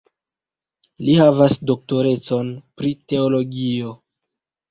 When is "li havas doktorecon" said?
1.09-2.49